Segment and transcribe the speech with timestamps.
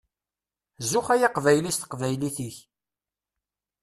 [0.91, 2.57] Zuxx ay Aqbayli s teqbaylit-ik!